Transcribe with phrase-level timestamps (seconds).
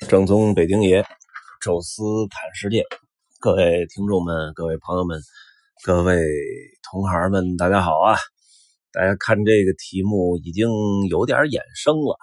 [0.00, 1.04] 正宗北京爷，
[1.60, 2.84] 宙斯侃世界，
[3.40, 5.20] 各位听众们、各位朋友们、
[5.82, 6.22] 各位
[6.82, 8.14] 同行们，大家好啊！
[8.92, 10.68] 大家看这个题目已经
[11.08, 12.16] 有点衍生了，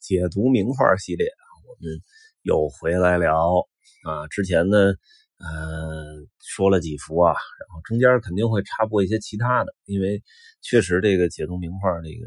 [0.00, 1.28] 解读名画系列，
[1.68, 2.00] 我们
[2.42, 3.66] 又回来聊
[4.04, 4.26] 啊。
[4.28, 4.94] 之前呢，
[5.38, 10.22] 嗯，说了几幅啊，然后中间肯定会插播一些其他的，因为
[10.62, 12.26] 确实这个解读名画这个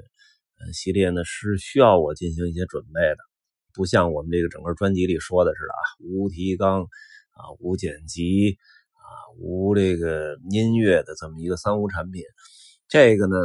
[0.63, 3.28] 呃系列呢是需要我进行一些准备的。
[3.73, 8.57] 不像我们这个整个专辑里说的似的啊，无提纲啊，无剪辑
[8.93, 9.07] 啊，
[9.37, 12.23] 无这个音乐的这么一个三无产品。
[12.87, 13.35] 这个呢，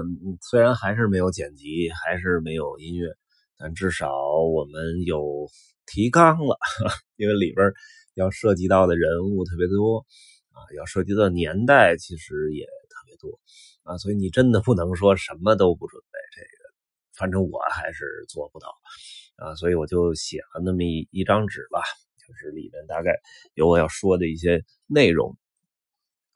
[0.40, 3.14] 虽然还是没有剪辑，还是没有音乐，
[3.58, 5.48] 但至少我们有
[5.86, 6.56] 提纲了，
[7.16, 7.70] 因为里边
[8.14, 10.06] 要涉及到的人物特别多
[10.52, 13.38] 啊，要涉及到年代其实也特别多
[13.82, 16.18] 啊，所以你真的不能说什么都不准备。
[16.34, 16.74] 这个，
[17.14, 18.68] 反正我还是做不到。
[19.36, 21.80] 啊，所以我就写了那么一一张纸吧，
[22.26, 23.20] 就是里面大概
[23.54, 25.36] 有我要说的一些内容。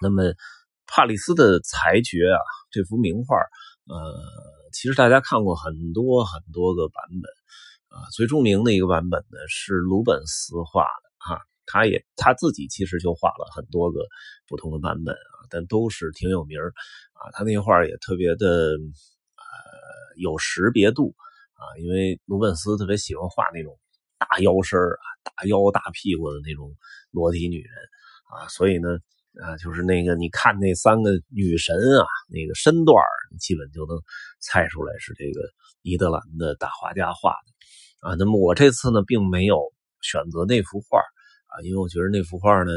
[0.01, 0.23] 那么
[0.87, 2.41] 帕里斯的裁决啊，
[2.71, 4.15] 这幅名画，呃，
[4.73, 7.31] 其实大家看过很多很多个版本
[7.89, 14.01] 啊，最著名的一个版本呢是鲁本斯画的哈，他也他自己其实就画了很多个
[14.47, 21.15] 不同的版本啊，但都是挺有名啊，他那画也特别的呃有识别度。
[21.59, 23.77] 啊，因为鲁本斯特别喜欢画那种
[24.17, 26.73] 大腰身啊、大腰大屁股的那种
[27.11, 27.73] 裸体女人
[28.31, 28.91] 啊，所以呢，
[29.43, 32.97] 啊，就是那个你看那三个女神啊，那个身段
[33.41, 33.99] 基本就能
[34.39, 35.41] 猜出来是这个
[35.83, 38.15] 尼德兰的大画家画的啊。
[38.15, 39.61] 那么我这次呢，并没有
[40.01, 41.01] 选择那幅画
[41.49, 42.71] 啊，因为我觉得那幅画呢，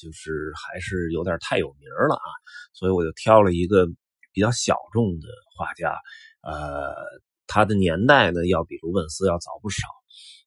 [0.00, 2.30] 就是还是有点太有名了啊，
[2.72, 3.84] 所以我就挑了一个
[4.32, 5.90] 比较小众的画家，
[6.42, 6.94] 呃。
[7.48, 9.88] 他的年代呢，要比鲁本斯要早不少，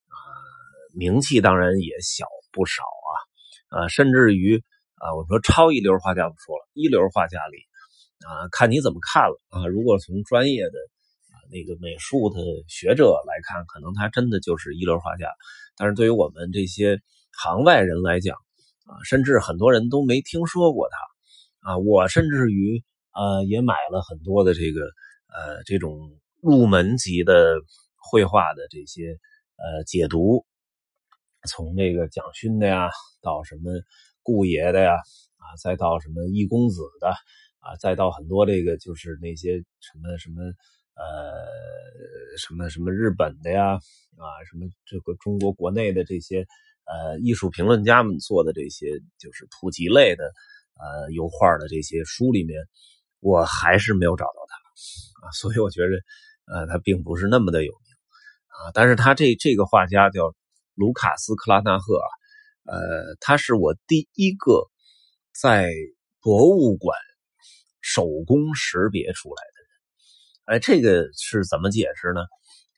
[0.07, 0.15] 啊，
[0.93, 2.83] 名气当然也小不少
[3.69, 4.63] 啊，啊，甚至于
[4.95, 7.57] 啊，我说超一流画家不说了，一流画家里
[8.23, 9.65] 啊，看你怎么看了啊。
[9.65, 10.77] 如果从专业的
[11.31, 15.27] 啊那个美术的学者来看，可能他真的就是一流画家，
[15.75, 17.01] 但是对于我们这些
[17.33, 18.37] 行外人来讲
[18.85, 20.87] 啊，甚至很多人都没听说过
[21.63, 21.77] 他啊。
[21.79, 24.81] 我甚至于啊，也买了很多的这个
[25.33, 25.97] 呃这种。
[26.41, 27.61] 入门级的
[28.11, 29.19] 绘画的这些
[29.57, 30.43] 呃解读，
[31.47, 32.89] 从这个蒋勋的呀，
[33.21, 33.71] 到什么
[34.23, 34.95] 顾爷的呀，
[35.37, 37.09] 啊，再到什么易公子的
[37.59, 40.41] 啊，再到很多这个就是那些什么什么
[40.95, 41.45] 呃
[42.39, 46.47] 什么什么日本的呀，啊，什么这个中国国内的这些
[46.85, 50.23] 呃艺术评论家们做的这些就是普及类的
[50.79, 52.67] 呃油画的这些书里面，
[53.19, 55.91] 我还是没有找到他啊，所以我觉得。
[56.45, 57.81] 呃，他并不是那么的有名
[58.47, 60.33] 啊，但是他这这个画家叫
[60.75, 62.09] 卢卡斯·克拉纳赫啊，
[62.65, 64.67] 呃，他是我第一个
[65.39, 65.71] 在
[66.21, 66.97] 博物馆
[67.81, 70.55] 手工识别出来的人。
[70.55, 72.21] 哎，这个是怎么解释呢？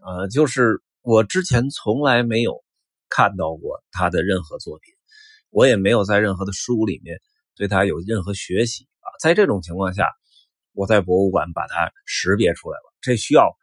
[0.06, 2.63] 呃，就是我之前从来没有
[3.09, 4.94] 看到过他的任何作品，
[5.50, 7.19] 我也没有在任何的书里面
[7.56, 9.07] 对他有任何学习啊。
[9.22, 10.09] 在这种情况下，
[10.73, 13.56] 我在博物馆把它识别出来了，这需要。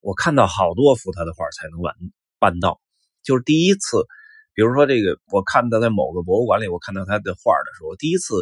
[0.00, 1.94] 我看到好多幅他的画才能完
[2.40, 2.80] 办到，
[3.22, 4.04] 就是第一次，
[4.52, 8.34] 比如说这个，我看到在某个博物馆里，我看到他的画的时候，第一次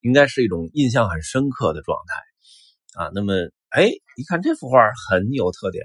[0.00, 3.10] 应该是一种印象很深刻的状态啊。
[3.14, 3.34] 那么，
[3.68, 4.78] 哎，一看这幅画
[5.10, 5.84] 很有特点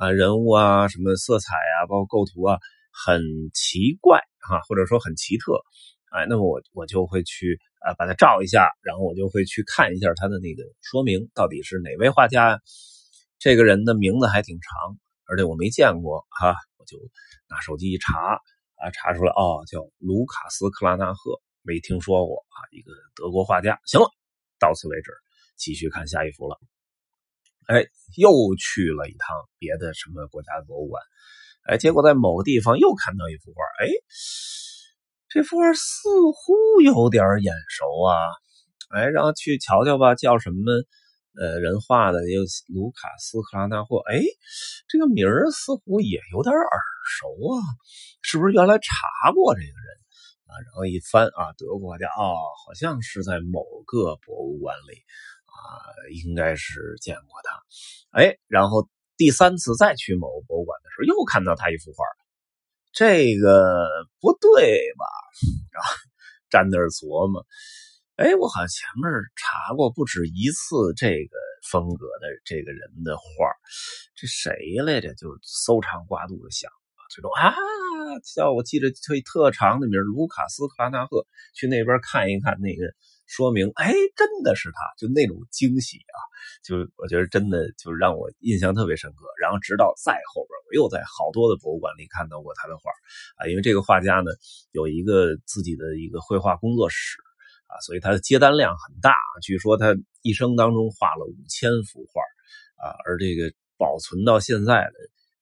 [0.00, 2.58] 啊，人物啊，什么色彩啊，包括构图啊，
[3.04, 3.20] 很
[3.52, 5.60] 奇怪啊，或者说很奇特，
[6.16, 12.58] 哎，那么我我就会去啊把它照一下，然后我就会去看一下它的那个说明到底是哪位画家。
[13.38, 16.96] 这个人的名字还挺长，而且我没见过哈，我就
[17.48, 18.40] 拿手机一查
[18.76, 23.78] 啊，查出来哦，叫卢卡斯·克拉纳赫，没听说过啊，一个德国画家。
[23.84, 24.08] 行了，
[24.58, 25.12] 到此为止，
[25.56, 26.58] 继续看下一幅了。
[27.66, 27.84] 哎，
[28.16, 31.02] 又去了一趟别的什么国家的博物馆，
[31.64, 33.90] 哎，结果在某个地方又看到一幅画，哎，
[35.28, 38.16] 这幅画似乎有点眼熟啊，
[38.96, 40.72] 哎，然后去瞧瞧吧，叫什么？
[41.38, 44.22] 呃，人画的有卢卡斯·克拉纳霍，哎，
[44.88, 47.60] 这个名儿似乎也有点耳熟啊，
[48.22, 49.86] 是不是原来查过这个人
[50.46, 50.56] 啊？
[50.64, 52.34] 然后一翻啊，德国家哦，
[52.64, 54.96] 好像是在某个博物馆里
[55.44, 55.60] 啊，
[56.24, 58.18] 应该是见过他。
[58.18, 62.04] 哎，然后第三次再去某个博物馆的时候，又看到他一幅画，
[62.92, 63.86] 这个
[64.20, 65.04] 不对吧？
[65.76, 65.84] 啊，
[66.48, 67.44] 站那儿琢磨。
[68.16, 71.36] 哎，我好像前面查过不止一次这个
[71.70, 73.22] 风格的这个人的画
[74.14, 75.14] 这谁来着？
[75.14, 76.70] 就搜肠刮肚的想，
[77.14, 77.52] 这种啊，
[78.34, 82.88] 叫我记着特特长的名卢卡斯·克拉纳赫，去那边看一看那个
[83.26, 86.16] 说明，哎，真的是他，就那种惊喜啊，
[86.64, 89.26] 就我觉得真的就让我印象特别深刻。
[89.42, 92.90] 然后直到再后边，我又在好多的博物馆里看到过他的画
[93.36, 94.32] 啊，因为这个画家呢
[94.72, 97.18] 有一个自己的一个绘画工作室
[97.66, 99.14] 啊，所以他的接单量很大。
[99.42, 102.22] 据说他一生当中画了五千幅画
[102.82, 104.94] 啊，而这个保存到现在的。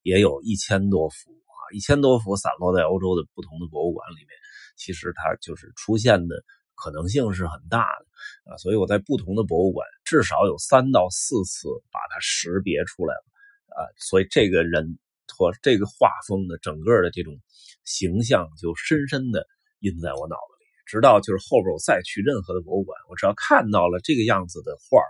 [0.04, 4.28] 也有一千多幅啊，一千多幅散落在欧洲的不同的博物馆里面，
[4.76, 6.44] 其实他就是出现的
[6.74, 13.24] 可能性是很大的啊，所以我在不同的博物馆至少有三到四次把它识别出来了
[13.68, 17.40] 啊，所以这个人和这个画风的整个的这种
[17.84, 19.46] 形象就深深的
[19.78, 20.53] 印在我脑子里，
[20.86, 25.00] 直到就是后边我再去任何的博物馆，我只要看到了这个样子的画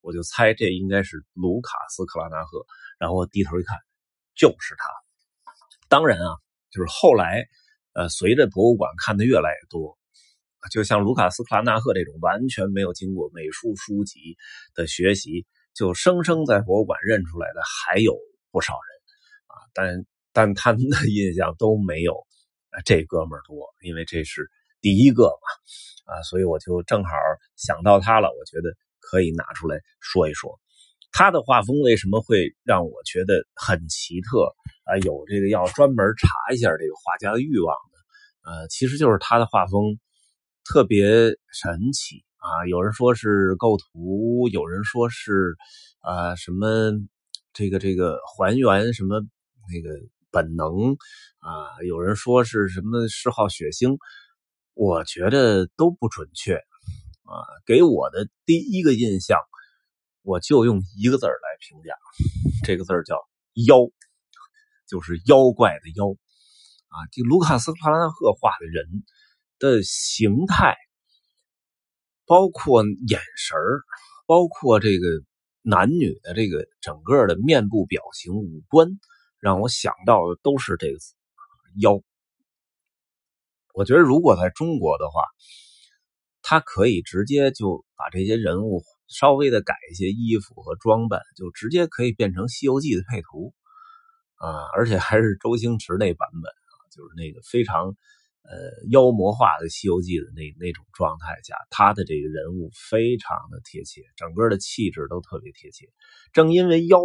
[0.00, 2.64] 我就猜这应该是卢卡斯·克拉纳赫，
[2.98, 3.76] 然后我低头一看。
[4.38, 4.88] 就是他，
[5.88, 6.38] 当然啊，
[6.70, 7.48] 就是后来，
[7.92, 9.98] 呃，随着博物馆看的越来越多，
[10.70, 14.36] 就像卢卡斯·克拉纳赫这种完全没有经过美术书籍
[14.76, 15.44] 的学习，
[15.74, 18.16] 就生生在博物馆认出来的还有
[18.52, 18.88] 不少人
[19.48, 19.54] 啊。
[19.74, 22.14] 但但他们的 印象都没有
[22.84, 24.48] 这哥们儿多，因为这是
[24.80, 27.10] 第一个嘛，啊，所以我就正好
[27.56, 30.58] 想到他了，我觉得可以拿出来说一说。
[31.10, 34.54] 他的画风为什么会让我觉得很奇特
[34.84, 34.96] 啊？
[34.98, 39.98] 有这个要专门查一下这个画家的欲望呢，呃，其实就是他的画风
[40.64, 41.06] 特别
[41.50, 42.66] 神奇啊。
[42.68, 45.56] 有人说是构图，有人说是
[46.00, 46.92] 啊什么
[47.54, 49.18] 这个这个还原什么
[49.72, 49.98] 那个
[50.30, 50.92] 本能
[51.40, 53.96] 啊，有人说是什么嗜好血腥，
[54.78, 57.34] 我觉得都不准确啊。
[57.66, 59.38] 给我的第一个印象。
[60.22, 61.94] 我就用一个字来评价，
[62.62, 63.16] 这个字叫
[63.66, 63.88] “妖”，
[64.86, 66.04] 就是妖怪的“妖”
[66.92, 67.08] 啊。
[67.12, 69.04] 这卢卡斯·帕拉纳赫画的人
[69.58, 70.76] 的形态，
[72.26, 73.56] 包括眼神
[74.26, 75.06] 包括这个
[75.62, 79.00] 男女的这个整个的面部表情、五官，
[79.40, 81.14] 让我想到的都是这个字
[81.80, 82.02] “妖”。
[83.78, 85.22] 我觉得，如果在中国的话，
[86.42, 88.82] 他可以直接就把这些人物。
[89.10, 93.54] 稍微的改一些衣服和装扮，就直接可以变成《西游记》的配图
[94.36, 94.68] 啊！
[94.76, 97.86] 而且还是周星驰那版本啊，就是那个非常
[98.44, 98.52] 呃
[98.90, 105.86] 妖魔化的《西游记》的那那种状态下，他的这个人物非常的贴切，整个的气质都特别贴切。
[106.34, 107.00] 正因为妖，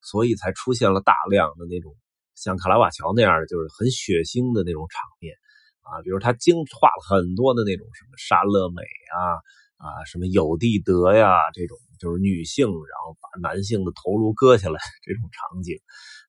[0.00, 1.94] 所以才出现了大量的那种
[2.34, 5.36] 像卡拉瓦乔那样的，就是很血腥的那种场面
[5.84, 9.38] 啊，比如他精画了很多的那种什么莎乐美啊。
[9.76, 15.76] 啊，什么有地德呀，这种就是女性，然后把男性的头颅割下来这种场景，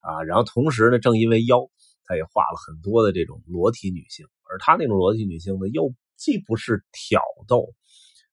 [0.02, 1.69] 啊，然后同时呢，正因为妖，
[2.04, 7.74] 他也画了很多的这种裸体女性，而他那种裸体女性呢，又既不是挑逗，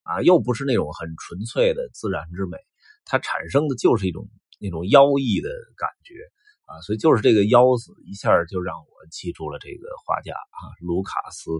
[0.02, 2.56] 啊，又不是那种很纯粹的自然之美，
[3.04, 4.28] 它产生的就是一种
[4.58, 6.14] 那种妖异的感觉，
[6.72, 11.50] 啊，所以就是这个腰子一下就让我记住了这个画家啊，卢卡斯。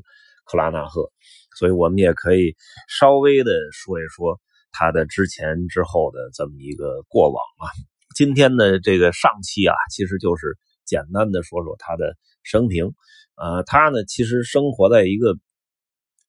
[0.45, 1.09] 克拉纳赫，
[1.57, 2.57] 所以我们也可以
[2.89, 4.41] 稍微的说一说
[4.73, 7.71] 他的之前之后的这么一个过往啊。
[8.17, 12.93] 今天的这个上期啊，其实就是简单的说说他的生平。
[13.37, 15.39] 呃，他呢其实生活在一个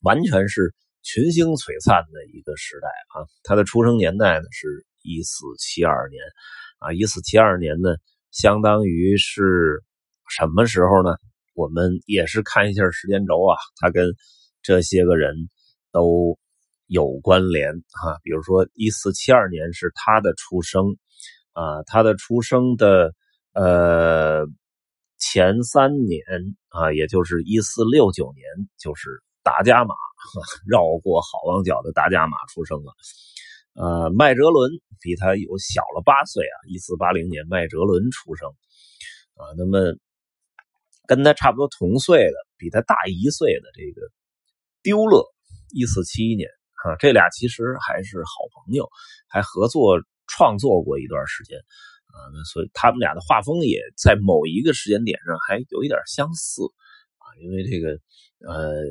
[0.03, 2.87] 完全是群星璀璨的一个时代
[3.19, 3.25] 啊。
[3.41, 6.21] 他的出生年代呢是一四七二年
[6.77, 7.95] 啊，一四七二年呢
[8.33, 9.83] 相当于是
[10.27, 11.15] 什么时候呢？
[11.53, 14.07] 我们也是看一下时间轴啊，他跟
[14.63, 15.35] 这些个人
[15.91, 16.35] 都
[16.87, 18.17] 有关联啊。
[18.23, 20.97] 比如说，一四七二年是他的出生
[21.51, 23.13] 啊，他的出生的
[23.53, 24.47] 呃
[25.19, 26.23] 前三年
[26.69, 28.43] 啊，也就是一四六九年，
[28.79, 29.93] 就是达伽马
[30.67, 32.95] 绕过好望角的达伽马出生了。
[33.73, 38.49] 呃，麦哲伦比他有小了八岁啊，一四八零年麦哲伦出生
[39.35, 39.95] 啊，那么。
[41.05, 44.07] 跟他差不多同岁的，比他大一岁的这个
[44.81, 45.21] 丢勒，
[45.75, 46.49] 一四七一年
[46.81, 48.89] 啊，这俩其实还是好朋友，
[49.27, 52.15] 还合作创作过一段时间啊。
[52.31, 56.63] 那所以他们俩的画风也在某一个时间点上还有一点相似
[57.17, 57.27] 啊。
[57.41, 57.99] 因为这个
[58.47, 58.81] 呃，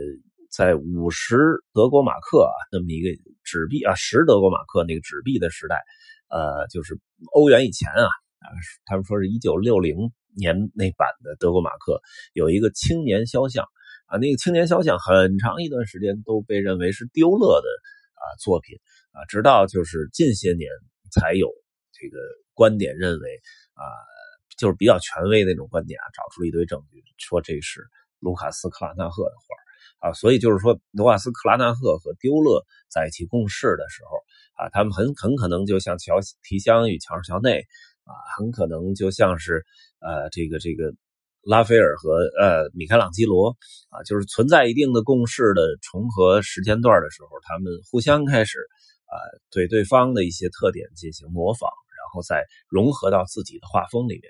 [0.53, 1.37] 在五十
[1.73, 3.09] 德国马克啊那么一个
[3.43, 5.83] 纸币啊，十德国马克那个纸币的时代，
[6.29, 7.01] 呃，就是
[7.33, 8.47] 欧元以前啊啊，
[8.85, 10.13] 他们说是一九六零。
[10.35, 12.01] 年那版的德国马克
[12.33, 13.67] 有一个青年肖像
[14.07, 17.69] 啊，那个青年肖像很长一段时间都被认为是丢勒的
[18.15, 18.79] 啊作品
[19.11, 20.71] 啊，直到就是近些年
[21.11, 21.53] 才有
[21.93, 22.17] 这个
[22.55, 23.29] 观点认为
[23.75, 23.85] 啊，
[24.57, 27.87] 就是比较权威的那种观点啊，找出了一堆证据，说这是
[28.19, 29.62] 卢卡斯克拉纳赫的画
[29.99, 34.17] 啊，所以就是说卢瓦斯克拉纳赫和丢勒在一起共事的时候
[34.55, 37.61] 啊，他们很很可能就像乔提香与乔治乔内
[38.05, 39.65] 啊，很可能就像是
[40.01, 40.93] 呃这个这个
[41.43, 43.57] 拉斐尔和呃米开朗基罗
[43.91, 48.59] 啊，就是存在一定的共事的重合时间段的时候，他们互相开始
[49.07, 49.15] 啊
[49.51, 51.69] 对对方的一些特点进行模仿。
[52.03, 54.25] 然后再融合到自己的画风里面，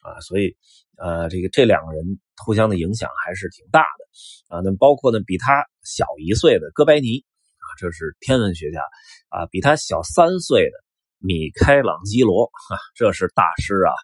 [0.00, 0.56] 啊，所以，
[0.98, 2.04] 呃，这个这两个人
[2.44, 8.82] 互相的影响还是挺大的，啊，那包括呢比他小一岁的哥白尼，啊，这是天文学家，
[9.28, 10.72] 啊，比他小三岁的
[11.18, 13.94] 米开朗基罗，啊，这是大师啊，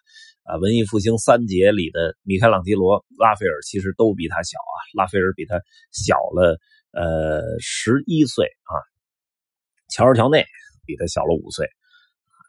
[0.43, 5.59] 啊，文艺复兴三杰里的米开朗基罗、拉斐尔其实都比他小啊，拉斐尔比他
[5.91, 6.57] 小了
[6.91, 8.73] 呃十一岁啊，
[9.89, 10.45] 乔尔乔内
[10.85, 11.67] 比他小了五岁。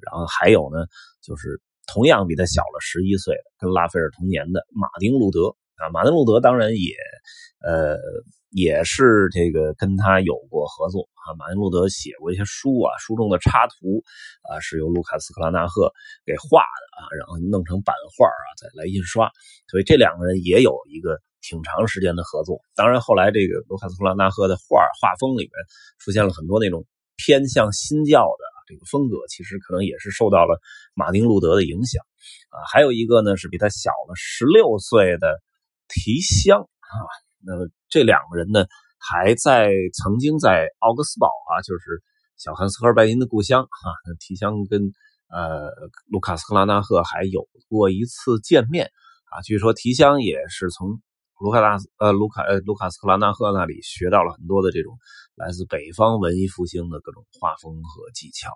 [0.04, 0.84] 然后还有呢，
[1.22, 6.94] 就是同样比他小了十一岁的，跟拉斐尔同年的马丁路德啊，马丁路德当然也，
[7.62, 7.96] 呃，
[8.50, 11.34] 也是这个跟他有过合作啊。
[11.38, 14.02] 马丁路德写过一些书啊，书中的插图
[14.50, 15.92] 啊是由卢卡斯克拉纳赫
[16.24, 19.30] 给画的啊，然后弄成版画啊，再来印刷。
[19.70, 22.60] 所以这两个人也有一个挺长时间的合作。
[22.74, 25.52] 当然后来这个卢卡斯克拉纳赫的画画风里面
[25.98, 26.84] 出现了很多那种
[27.16, 28.55] 偏向新教的。
[28.66, 30.60] 这个风格其实可能也是受到了
[30.94, 32.04] 马丁路德的影响
[32.50, 35.40] 啊，还有一个呢是比他小了十六岁的
[35.88, 36.94] 提香啊，
[37.44, 38.66] 那么这两个人呢
[38.98, 42.02] 还在曾经在奥格斯堡啊，就是
[42.36, 43.86] 小汉斯·赫尔拜因的故乡啊，
[44.20, 44.82] 提香跟
[45.28, 45.70] 呃
[46.10, 48.90] 卢卡斯·克拉纳赫还有过一次见面
[49.30, 51.00] 啊，据说提香也是从。
[51.38, 54.96] 卢卡拉斯呃，卢卡呃，卢卡斯克拉纳赫那里学到了很多的这种
[55.34, 58.50] 来自北方文艺复兴的各种画风和技巧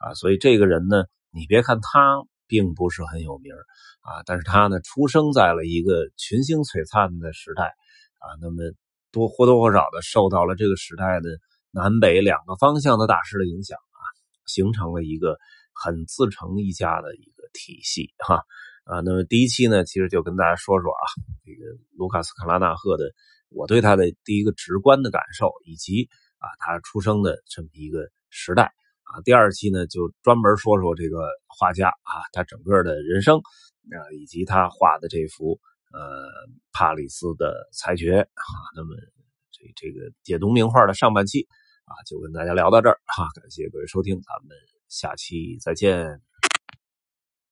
[0.00, 3.54] 啊，所以这个人呢，你别看他并不是很有名
[4.02, 7.74] 啊，但是他呢，出生在了一个群星璀璨的时代
[8.18, 8.62] 啊，那么
[9.10, 11.30] 多或多或少的受到了这个时代的
[11.70, 14.00] 南北两个方向的大师的影响啊，
[14.44, 15.38] 形成了一个
[15.72, 18.44] 很自成一家的一个体系哈。
[18.88, 21.04] 啊那么第一期呢，其实就跟大家说说啊，
[21.44, 23.04] 这个卢卡斯·克拉纳赫的
[23.50, 28.72] 我对他的第一个直观的感受，以及啊他出生的这么一个时代
[29.04, 29.20] 啊。
[29.26, 35.60] 第二期呢，就专门说说这个画家啊，他整个的人生啊，以及他画的这幅
[35.92, 36.26] 呃
[36.72, 38.42] 帕里斯的裁决啊。
[38.74, 38.96] 那么
[39.52, 41.46] 这这个解读名画的上半期
[41.84, 44.56] 啊，就跟大家聊到这儿哈，感谢各位收听，咱们
[44.88, 46.27] 下期再见。